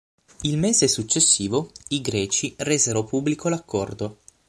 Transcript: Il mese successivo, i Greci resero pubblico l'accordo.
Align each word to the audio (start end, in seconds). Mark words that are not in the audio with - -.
Il 0.41 0.57
mese 0.57 0.87
successivo, 0.87 1.69
i 1.89 2.01
Greci 2.01 2.55
resero 2.57 3.03
pubblico 3.03 3.49
l'accordo. 3.49 4.17